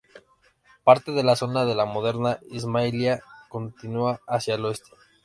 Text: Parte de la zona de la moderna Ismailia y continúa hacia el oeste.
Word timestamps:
Parte 0.83 1.11
de 1.11 1.21
la 1.23 1.35
zona 1.35 1.63
de 1.63 1.75
la 1.75 1.85
moderna 1.85 2.39
Ismailia 2.49 3.17
y 3.17 3.49
continúa 3.49 4.19
hacia 4.25 4.55
el 4.55 4.65
oeste. 4.65 4.89